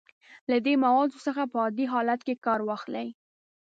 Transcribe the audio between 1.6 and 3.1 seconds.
عادي حالت کې کار واخلئ.